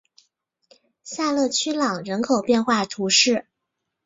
[1.03, 3.45] 萨勒屈朗人口变化图示